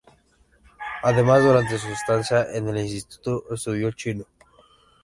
[1.03, 4.25] Además, durante su estancia en el instituto estudió chino.